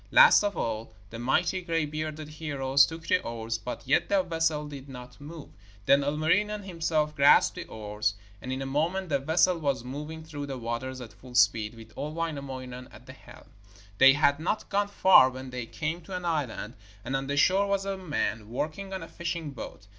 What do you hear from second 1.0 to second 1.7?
the mighty